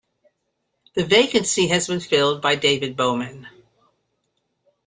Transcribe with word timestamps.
The 0.95 1.05
vacancy 1.05 1.67
has 1.67 1.85
been 1.87 1.99
filled 1.99 2.41
by 2.41 2.55
David 2.55 2.97
Bowman. 2.97 3.47